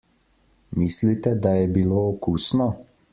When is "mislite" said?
0.79-1.33